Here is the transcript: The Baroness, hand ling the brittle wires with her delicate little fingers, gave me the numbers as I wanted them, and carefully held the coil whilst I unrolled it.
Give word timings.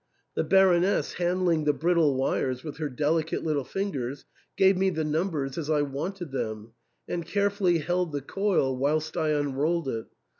The 0.33 0.43
Baroness, 0.43 1.13
hand 1.13 1.45
ling 1.45 1.65
the 1.65 1.73
brittle 1.73 2.15
wires 2.15 2.63
with 2.63 2.77
her 2.77 2.89
delicate 2.89 3.43
little 3.43 3.63
fingers, 3.63 4.25
gave 4.57 4.75
me 4.75 4.89
the 4.89 5.03
numbers 5.03 5.59
as 5.59 5.69
I 5.69 5.83
wanted 5.83 6.31
them, 6.31 6.71
and 7.07 7.23
carefully 7.23 7.77
held 7.77 8.11
the 8.11 8.21
coil 8.21 8.75
whilst 8.75 9.15
I 9.15 9.29
unrolled 9.29 9.87
it. 9.89 10.07